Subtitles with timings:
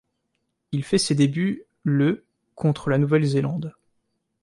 [0.71, 3.75] Il fait ses débuts le contre la Nouvelle-Zélande.